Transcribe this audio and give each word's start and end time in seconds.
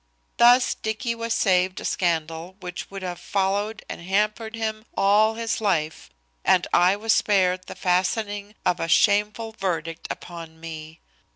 Thus 0.37 0.73
Dicky 0.73 1.13
was 1.13 1.35
saved 1.35 1.79
a 1.79 1.85
scandal 1.85 2.55
which 2.59 2.89
would 2.89 3.03
have 3.03 3.19
followed 3.19 3.85
and 3.87 4.01
hampered 4.01 4.55
him 4.55 4.83
all 4.97 5.35
his 5.35 5.61
life, 5.61 6.09
and 6.43 6.65
I 6.73 6.95
was 6.95 7.13
spared 7.13 7.67
the 7.67 7.75
fastening 7.75 8.55
of 8.65 8.79
a 8.79 8.87
shameful 8.87 9.51
verdict 9.51 10.07
upon 10.09 10.59
me. 10.59 11.01